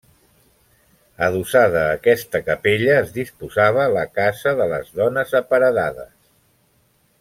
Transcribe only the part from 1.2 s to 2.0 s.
Adossada a